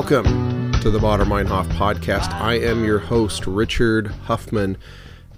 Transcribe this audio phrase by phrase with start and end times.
[0.00, 2.32] Welcome to the Baader Meinhof podcast.
[2.32, 4.76] I am your host, Richard Huffman,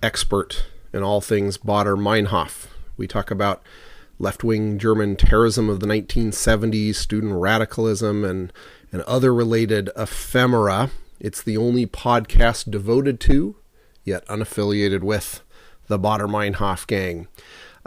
[0.02, 2.66] expert in all things Baader Meinhof.
[2.98, 3.62] We talk about
[4.18, 8.52] left wing German terrorism of the 1970s, student radicalism, and,
[8.92, 10.90] and other related ephemera.
[11.18, 13.56] It's the only podcast devoted to,
[14.04, 15.40] yet unaffiliated with,
[15.86, 17.28] the Baader Meinhof gang.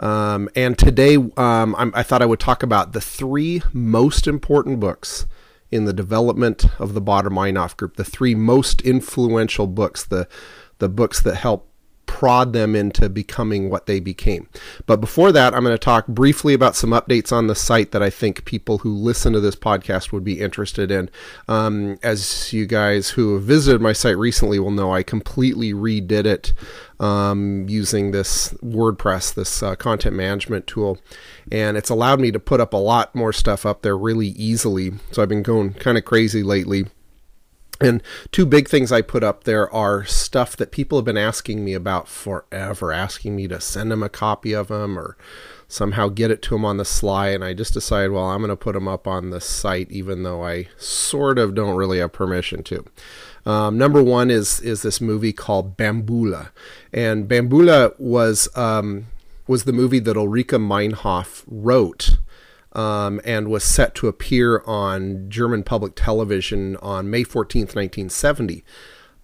[0.00, 5.24] Um, and today, um, i thought I would talk about the three most important books
[5.74, 10.28] in the development of the Baader Meinhof group, the three most influential books, the
[10.78, 11.68] the books that help
[12.06, 14.48] prod them into becoming what they became.
[14.86, 18.02] But before that, I'm going to talk briefly about some updates on the site that
[18.02, 21.10] I think people who listen to this podcast would be interested in.
[21.48, 26.26] Um, as you guys who have visited my site recently will know, I completely redid
[26.26, 26.52] it
[27.00, 30.98] um, using this WordPress, this uh, content management tool.
[31.50, 34.92] And it's allowed me to put up a lot more stuff up there really easily.
[35.10, 36.86] So I've been going kind of crazy lately
[37.80, 41.64] and two big things I put up there are stuff that people have been asking
[41.64, 45.16] me about forever, asking me to send them a copy of them or
[45.66, 47.28] somehow get it to them on the sly.
[47.28, 50.22] And I just decided, well, I'm going to put them up on the site, even
[50.22, 52.84] though I sort of don't really have permission to.
[53.46, 56.48] Um, number one is is this movie called Bambula,
[56.94, 59.06] and Bambula was um,
[59.46, 62.16] was the movie that Ulrike Meinhof wrote
[62.74, 68.64] um, and was set to appear on German public television on May 14th, 1970.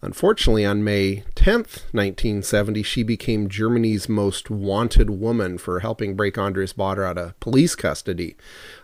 [0.03, 6.73] Unfortunately, on May 10th, 1970, she became Germany's most wanted woman for helping break Andreas
[6.73, 8.34] Baader out of police custody.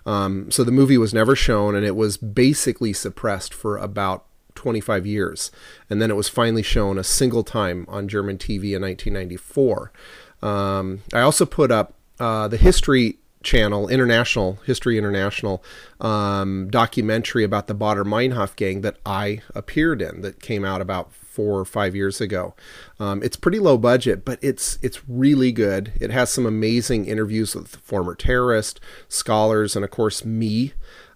[0.05, 5.07] Um, so the movie was never shown, and it was basically suppressed for about 25
[5.07, 5.51] years.
[5.89, 9.93] And then it was finally shown a single time on German TV in 1994.
[10.43, 15.65] Um, I also put up uh, the history channel, International History International
[16.01, 21.15] um, documentary about the Baader Meinhof gang that I appeared in that came out about
[21.15, 22.55] four or five years ago.
[22.99, 25.93] Um, it's pretty low budget, but it's it's really good.
[26.01, 30.75] It has some amazing interviews with former terrorists, scholars, and of course me.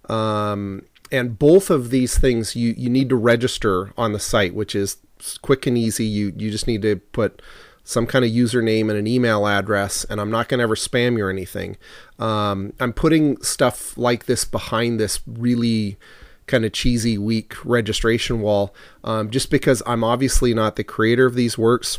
[0.09, 4.75] Um, and both of these things you you need to register on the site, which
[4.75, 4.99] is
[5.43, 6.07] quick and easy.
[6.07, 7.43] You you just need to put
[7.91, 11.19] some kind of username and an email address, and I'm not going to ever spam
[11.19, 11.77] you or anything.
[12.21, 15.99] Um, I'm putting stuff like this behind this really
[16.47, 21.35] kind of cheesy, weak registration wall um, just because I'm obviously not the creator of
[21.35, 21.99] these works.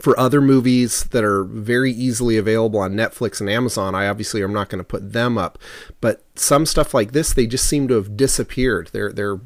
[0.00, 4.52] For other movies that are very easily available on Netflix and Amazon, I obviously am
[4.52, 5.58] not going to put them up.
[6.02, 8.90] But some stuff like this, they just seem to have disappeared.
[8.92, 9.40] They're they're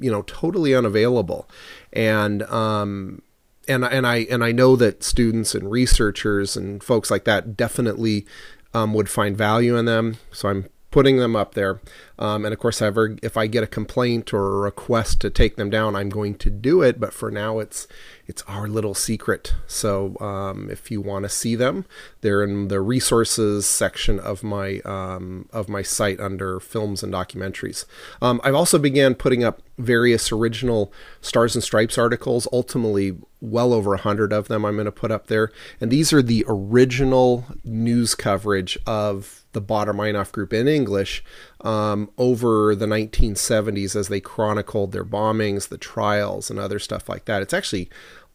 [0.00, 1.48] you know totally unavailable,
[1.92, 3.22] and um,
[3.68, 8.26] and and I and I know that students and researchers and folks like that definitely
[8.74, 10.16] um, would find value in them.
[10.32, 11.80] So I'm putting them up there.
[12.18, 15.56] Um, and of course, ever if I get a complaint or a request to take
[15.56, 16.98] them down, I'm going to do it.
[16.98, 17.86] But for now, it's
[18.26, 19.54] it's our little secret.
[19.66, 21.84] So um, if you want to see them,
[22.22, 27.84] they're in the resources section of my um, of my site under films and documentaries.
[28.20, 32.48] Um, I've also began putting up various original Stars and Stripes articles.
[32.52, 36.12] Ultimately, well over a hundred of them I'm going to put up there, and these
[36.12, 41.24] are the original news coverage of the Baader Meinhof group in English
[41.62, 47.24] um, over the 1970s as they chronicled their bombings, the trials, and other stuff like
[47.24, 47.42] that.
[47.42, 47.88] It's actually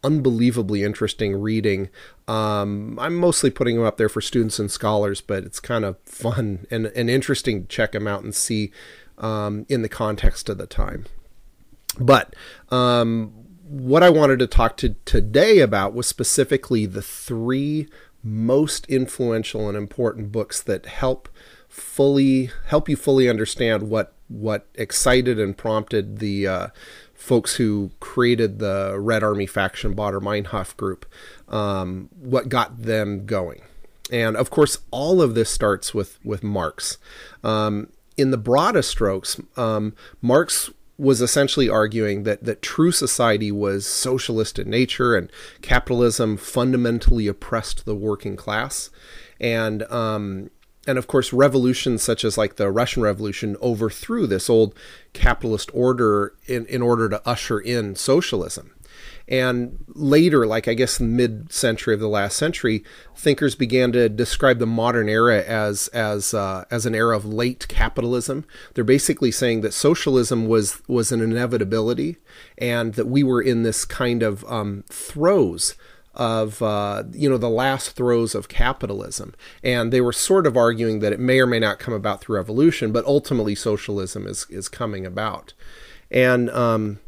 [0.03, 1.89] unbelievably interesting reading.
[2.27, 5.97] Um, I'm mostly putting them up there for students and scholars, but it's kind of
[6.05, 8.71] fun and, and interesting to check them out and see
[9.17, 11.05] um, in the context of the time.
[11.99, 12.35] But
[12.69, 13.33] um,
[13.67, 17.88] what I wanted to talk to today about was specifically the three
[18.23, 21.29] most influential and important books that help
[21.71, 26.67] fully help you fully understand what what excited and prompted the uh,
[27.13, 31.06] folks who created the Red Army faction Baader Meinhof group,
[31.50, 33.62] um, what got them going.
[34.12, 36.97] And of course, all of this starts with with Marx.
[37.44, 43.88] Um, in the broadest strokes, um, Marx was essentially arguing that that true society was
[43.88, 45.31] socialist in nature and
[45.62, 48.91] capitalism fundamentally oppressed the working class
[49.39, 50.51] and um,
[50.88, 54.75] and of course revolutions such as like the Russian Revolution overthrew this old
[55.13, 58.72] capitalist order in, in order to usher in socialism
[59.28, 62.83] and later, like I guess mid century of the last century,
[63.16, 67.68] thinkers began to describe the modern era as as uh, as an era of late
[67.69, 68.45] capitalism.
[68.74, 72.18] They're basically saying that socialism was was an inevitability,
[72.57, 75.75] and that we were in this kind of um, throes
[76.13, 81.00] of uh, you know the last throes of capitalism, and they were sort of arguing
[81.00, 84.68] that it may or may not come about through evolution, but ultimately socialism is is
[84.68, 85.54] coming about.
[86.10, 87.00] And um,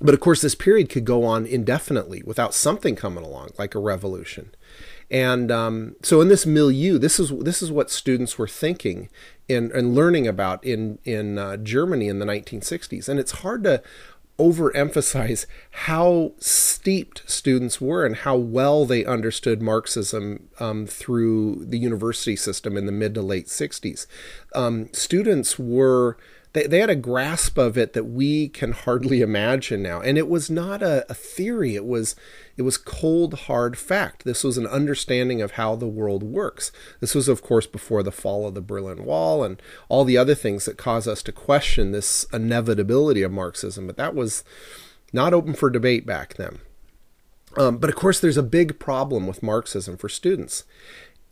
[0.00, 3.78] but of course, this period could go on indefinitely without something coming along, like a
[3.78, 4.54] revolution.
[5.10, 9.08] And um, so, in this milieu, this is this is what students were thinking
[9.48, 13.08] and, and learning about in in uh, Germany in the 1960s.
[13.08, 13.82] And it's hard to
[14.38, 22.34] overemphasize how steeped students were and how well they understood Marxism um, through the university
[22.34, 24.06] system in the mid to late 60s.
[24.54, 26.16] Um, students were
[26.54, 30.00] they, they had a grasp of it that we can hardly imagine now.
[30.00, 31.74] And it was not a, a theory.
[31.74, 32.16] It was
[32.56, 34.24] it was cold hard fact.
[34.24, 36.72] This was an understanding of how the world works.
[37.00, 40.34] This was of course before the fall of the berlin wall and all the other
[40.34, 43.86] things that cause us to question this inevitability of marxism.
[43.86, 44.44] But that was
[45.12, 46.60] not open for debate back then.
[47.56, 50.64] Um, but of course there's a big problem with marxism for students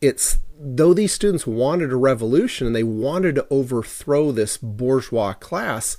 [0.03, 5.97] it's though these students wanted a revolution and they wanted to overthrow this bourgeois class,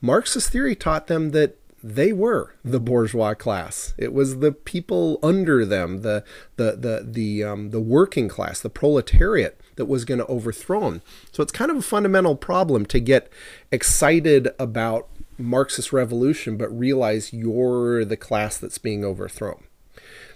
[0.00, 3.94] Marxist theory taught them that they were the bourgeois class.
[3.96, 6.24] It was the people under them, the
[6.56, 11.02] the the the um, the working class, the proletariat that was going to overthrow them.
[11.32, 13.30] So it's kind of a fundamental problem to get
[13.70, 19.64] excited about Marxist revolution, but realize you're the class that's being overthrown.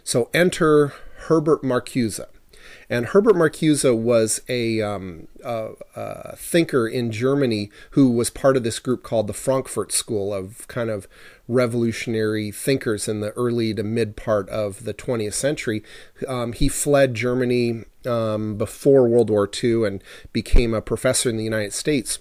[0.05, 0.93] So enter
[1.27, 2.21] Herbert Marcuse.
[2.89, 8.63] And Herbert Marcuse was a, um, a, a, thinker in Germany who was part of
[8.63, 11.07] this group called the Frankfurt School of kind of
[11.49, 15.83] revolutionary thinkers in the early to mid part of the 20th century.
[16.27, 20.03] Um, he fled Germany um, before World War II and
[20.33, 22.19] became a professor in the United States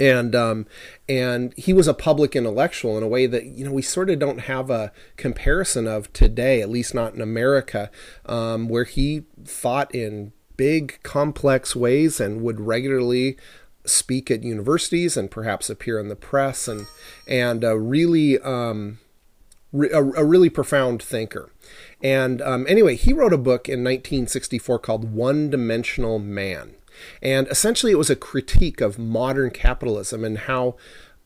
[0.00, 0.66] and um,
[1.08, 4.18] and he was a public intellectual in a way that you know we sort of
[4.18, 7.90] don't have a comparison of today, at least not in America,
[8.26, 13.36] um, where he thought in big, complex ways and would regularly
[13.86, 16.86] speak at universities and perhaps appear in the press and
[17.28, 18.98] and uh, really um,
[19.74, 21.50] a, a, really profound thinker.
[22.02, 26.74] And um, anyway, he wrote a book in 1964 called One Dimensional Man
[27.22, 30.76] and essentially, it was a critique of modern capitalism and how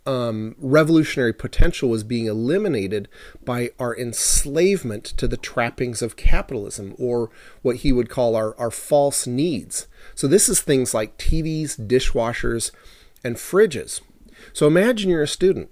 [0.07, 3.09] um, revolutionary potential was being eliminated
[3.45, 7.31] by our enslavement to the trappings of capitalism, or
[7.61, 9.87] what he would call our, our false needs.
[10.15, 12.71] So, this is things like TVs, dishwashers,
[13.23, 14.01] and fridges.
[14.55, 15.71] So, imagine you're a student,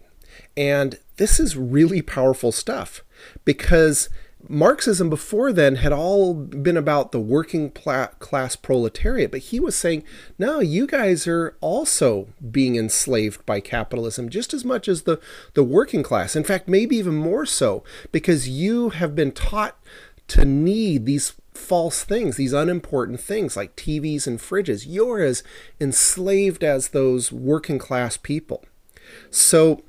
[0.57, 3.03] and this is really powerful stuff
[3.47, 4.11] because
[4.49, 10.05] Marxism before then had all been about the working class proletariat, but he was saying,
[10.39, 15.21] no, you guys are also being enslaved by capitalism just as much as the,
[15.55, 16.37] the working class.
[16.37, 17.83] In fact, maybe even more so,
[18.13, 19.77] because you have been taught
[20.29, 24.85] to need these false things, these unimportant things like TVs and fridges.
[24.87, 25.43] You're as
[25.81, 28.65] enslaved as those working class people.
[29.31, 29.83] So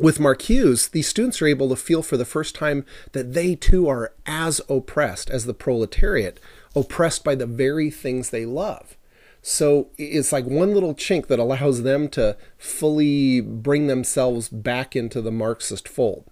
[0.00, 3.88] with Marcuse, these students are able to feel for the first time that they too
[3.88, 6.40] are as oppressed as the proletariat,
[6.74, 8.96] oppressed by the very things they love.
[9.42, 15.20] So it's like one little chink that allows them to fully bring themselves back into
[15.20, 16.24] the Marxist fold.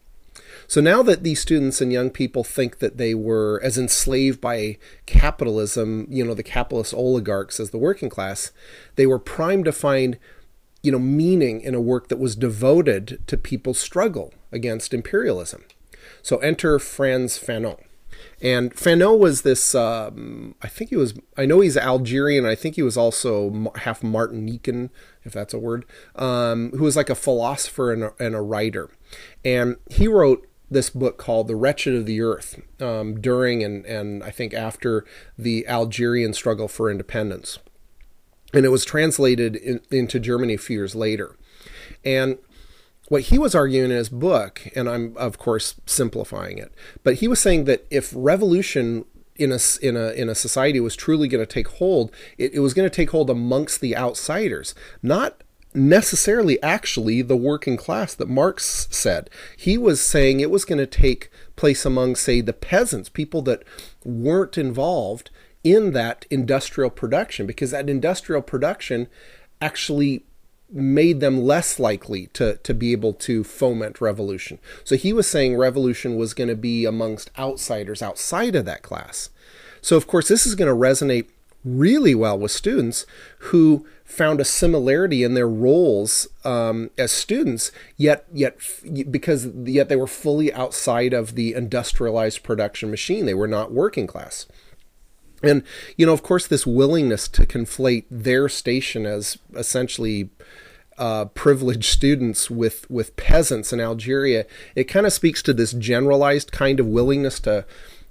[0.66, 4.78] So now that these students and young people think that they were as enslaved by
[5.06, 8.50] capitalism, you know, the capitalist oligarchs as the working class,
[8.96, 10.18] they were primed to find
[10.82, 15.64] you know, meaning in a work that was devoted to people's struggle against imperialism.
[16.22, 17.80] So enter Frantz Fanon.
[18.40, 22.76] And Fanon was this, um, I think he was, I know he's Algerian, I think
[22.76, 24.90] he was also half Martinican,
[25.24, 25.84] if that's a word,
[26.16, 28.90] um, who was like a philosopher and a, and a, writer.
[29.44, 34.22] And he wrote this book called The Wretched of the Earth um, during and, and
[34.22, 35.04] I think after
[35.38, 37.58] the Algerian struggle for independence
[38.56, 41.36] and it was translated in, into Germany a few years later.
[42.04, 42.38] And
[43.08, 46.72] what he was arguing in his book, and I'm of course simplifying it,
[47.04, 49.04] but he was saying that if revolution
[49.36, 52.60] in a in a in a society was truly going to take hold, it, it
[52.60, 55.42] was going to take hold amongst the outsiders, not
[55.74, 59.28] necessarily actually the working class that Marx said.
[59.58, 63.62] He was saying it was going to take place among, say, the peasants, people that
[64.02, 65.30] weren't involved
[65.66, 69.08] in that industrial production because that industrial production
[69.60, 70.22] actually
[70.70, 74.60] made them less likely to, to be able to foment revolution.
[74.84, 79.30] So he was saying revolution was going to be amongst outsiders outside of that class.
[79.80, 81.26] So, of course, this is going to resonate
[81.64, 83.04] really well with students
[83.38, 88.56] who found a similarity in their roles um, as students, yet yet
[89.10, 93.26] because yet they were fully outside of the industrialized production machine.
[93.26, 94.46] They were not working class.
[95.46, 95.62] And,
[95.96, 100.30] you know, of course, this willingness to conflate their station as essentially
[100.98, 106.52] uh, privileged students with with peasants in Algeria, it kind of speaks to this generalized
[106.52, 107.66] kind of willingness to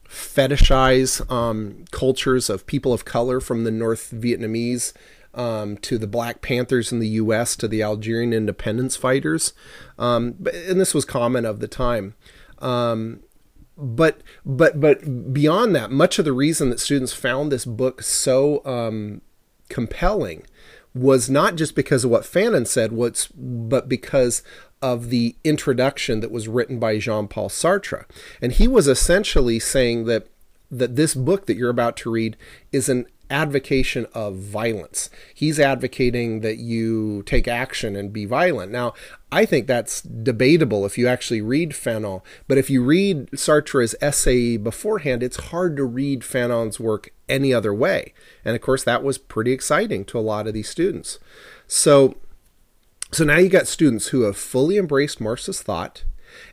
[0.08, 4.94] fetishize um, cultures of people of color from the North Vietnamese
[5.34, 7.56] um, to the Black Panthers in the U.S.
[7.58, 9.54] to the Algerian independence fighters,
[9.98, 12.13] um, and this was common of the time.
[12.60, 13.22] Um,
[13.77, 18.65] but but but beyond that, much of the reason that students found this book so
[18.65, 19.22] um,
[19.70, 20.46] compelling
[20.94, 24.41] was not just because of what Fanon said, what's, but because
[24.82, 28.05] of the introduction that was written by Jean-Paul Sartre.
[28.41, 30.27] And he was essentially saying that
[30.72, 32.36] that this book that you're about to read
[32.72, 35.10] is an advocation of violence.
[35.34, 38.72] He's advocating that you take action and be violent.
[38.72, 38.94] Now,
[39.32, 44.58] I think that's debatable if you actually read Fanon, but if you read Sartre's essay
[44.58, 48.13] beforehand, it's hard to read Fanon's work any other way.
[48.44, 51.20] And of course, that was pretty exciting to a lot of these students.
[51.67, 52.15] So,
[53.12, 56.03] so now you got students who have fully embraced Marxist thought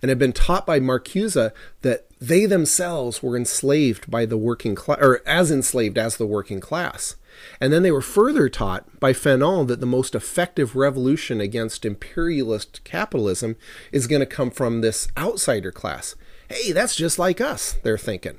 [0.00, 1.52] and have been taught by Marcuse
[1.82, 6.60] that they themselves were enslaved by the working class, or as enslaved as the working
[6.60, 7.16] class.
[7.60, 12.84] And then they were further taught by Fanon that the most effective revolution against imperialist
[12.84, 13.56] capitalism
[13.90, 16.14] is going to come from this outsider class.
[16.48, 18.38] Hey, that's just like us, they're thinking.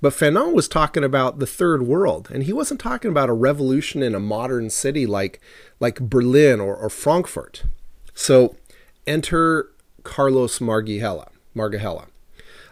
[0.00, 4.02] But Fanon was talking about the third world, and he wasn't talking about a revolution
[4.02, 5.40] in a modern city like,
[5.78, 7.62] like Berlin or, or Frankfurt.
[8.12, 8.56] So
[9.06, 9.70] enter
[10.02, 11.28] Carlos Margiela.
[11.54, 12.06] Marighella.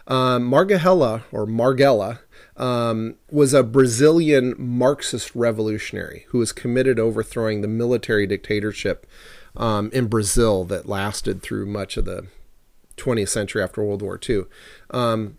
[0.07, 2.19] Um, Marighella or Margella
[2.57, 9.07] um, was a Brazilian Marxist revolutionary who was committed to overthrowing the military dictatorship
[9.55, 12.27] um, in Brazil that lasted through much of the
[12.97, 14.43] 20th century after World War II.
[14.91, 15.37] Um,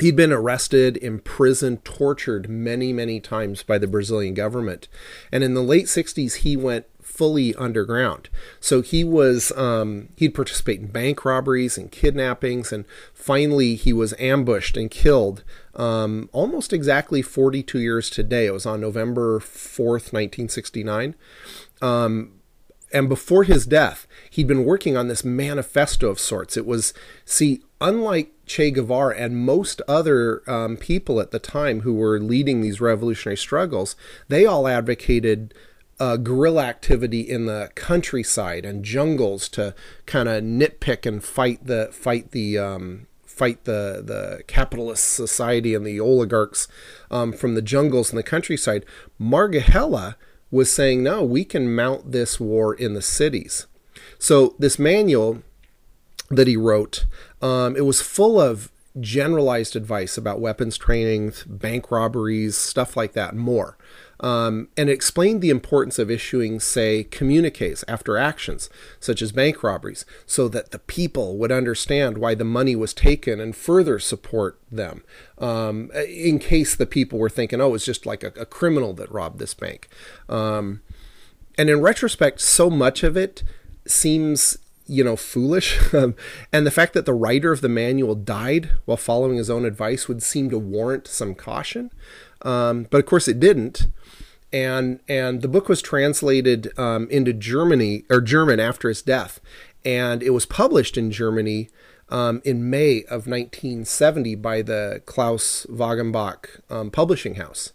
[0.00, 4.88] he'd been arrested, imprisoned, tortured many, many times by the Brazilian government.
[5.32, 6.86] And in the late 60s, he went
[7.18, 8.28] fully underground.
[8.60, 14.14] So he was um, he'd participate in bank robberies and kidnappings, and finally he was
[14.20, 15.42] ambushed and killed
[15.74, 18.46] um, almost exactly 42 years today.
[18.46, 21.16] It was on November 4th, 1969.
[21.82, 22.34] Um,
[22.92, 26.56] and before his death, he'd been working on this manifesto of sorts.
[26.56, 26.94] It was,
[27.24, 32.60] see, unlike Che Guevara and most other um, people at the time who were leading
[32.60, 33.96] these revolutionary struggles,
[34.28, 35.52] they all advocated
[36.00, 39.74] uh, guerrilla activity in the countryside and jungles to
[40.06, 45.86] kind of nitpick and fight the fight the um, fight the the capitalist society and
[45.86, 46.68] the oligarchs
[47.10, 48.84] um, from the jungles and the countryside.
[49.20, 50.16] Marighella
[50.50, 53.66] was saying, no, we can mount this war in the cities.
[54.18, 55.42] So this manual
[56.30, 57.06] that he wrote,
[57.42, 58.70] um, it was full of
[59.00, 63.76] generalized advice about weapons training, bank robberies, stuff like that, more
[64.20, 68.68] um, and explained the importance of issuing, say, communiques after actions,
[68.98, 73.40] such as bank robberies, so that the people would understand why the money was taken
[73.40, 75.04] and further support them,
[75.38, 79.10] um, in case the people were thinking, oh, it's just like a, a criminal that
[79.10, 79.88] robbed this bank.
[80.28, 80.82] Um,
[81.56, 83.42] and in retrospect, so much of it
[83.86, 85.78] seems you know, foolish.
[85.98, 86.14] Um,
[86.52, 90.06] and the fact that the writer of the manual died while following his own advice
[90.06, 91.90] would seem to warrant some caution.
[92.42, 93.88] Um, but of course, it didn't
[94.52, 99.40] and and the book was translated um, into Germany or German after his death,
[99.84, 101.68] and it was published in Germany
[102.08, 107.72] um, in May of 1970 by the Klaus Wagenbach um, publishing house.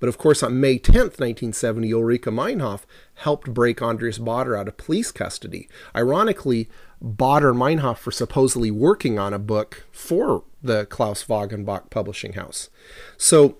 [0.00, 2.80] But of course, on May 10th, 1970, Ulrike Meinhof
[3.22, 5.68] helped break Andreas Baader out of police custody.
[5.94, 6.68] Ironically,
[7.02, 12.68] Baader and Meinhof were supposedly working on a book for the Klaus Wagenbach publishing house.
[13.16, 13.58] So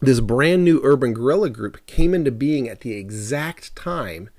[0.00, 4.30] this brand new urban guerrilla group came into being at the exact time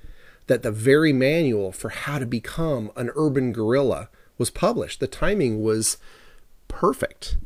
[0.48, 4.08] that the very manual for how to become an urban guerrilla
[4.38, 4.98] was published.
[4.98, 5.98] The timing was
[6.66, 7.36] perfect.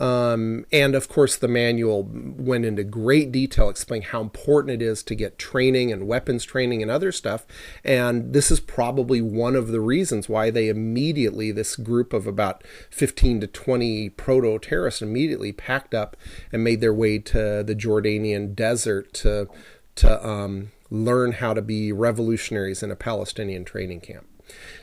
[0.00, 5.02] Um, and of course, the manual went into great detail explaining how important it is
[5.04, 7.46] to get training and weapons training and other stuff.
[7.84, 12.64] And this is probably one of the reasons why they immediately, this group of about
[12.90, 16.16] 15 to 20 proto terrorists, immediately packed up
[16.52, 19.48] and made their way to the Jordanian desert to,
[19.96, 24.26] to um, learn how to be revolutionaries in a Palestinian training camp.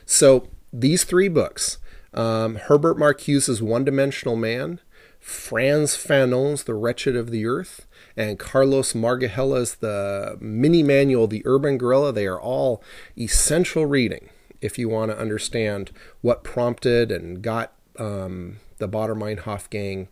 [0.06, 1.78] So these three books.
[2.14, 4.82] Um, Herbert Marcuse's One Dimensional Man,
[5.22, 7.88] Frantz Fanon's The Wretched of the Earth,
[8.18, 12.12] and Carlos Marighella's The Mini Manual, The Urban Guerrilla.
[12.12, 12.84] They are all
[13.18, 14.30] essential reading
[14.62, 20.08] if you want to understand what prompted and got um, the Baader Meinhof gang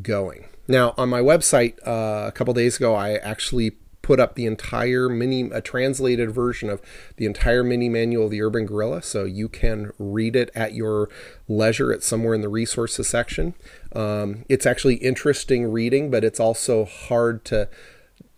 [0.00, 0.48] going.
[0.68, 3.76] Now, on my website uh, a couple days ago, I actually
[4.06, 6.80] put up the entire mini, a translated version of
[7.16, 11.08] the entire mini manual of the Urban Guerrilla, so you can read it at your
[11.48, 11.90] leisure.
[11.90, 13.54] It's somewhere in the resources section.
[13.96, 17.68] Um, it's actually interesting reading, but it's also hard to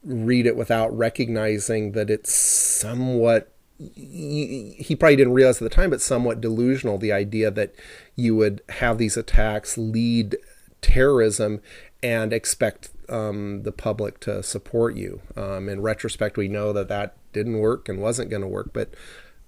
[0.03, 3.53] read it without recognizing that it's somewhat
[3.95, 6.97] he probably didn't realize at the time, but somewhat delusional.
[6.97, 7.75] The idea that
[8.17, 10.39] you would have these attacks lead
[10.81, 11.61] terrorism
[12.03, 15.21] and expect um, the public to support you.
[15.37, 18.95] Um, in retrospect, we know that that didn't work and wasn't going to work, but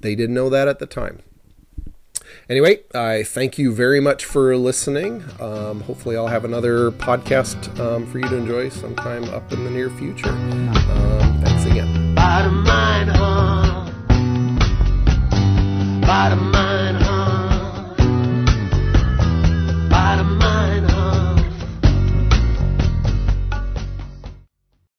[0.00, 1.20] they didn't know that at the time.
[2.48, 5.24] Anyway, I thank you very much for listening.
[5.40, 9.70] Um, hopefully, I'll have another podcast um, for you to enjoy sometime up in the
[9.70, 10.30] near future.
[10.30, 12.10] Um, thanks again
[16.10, 16.49] bottom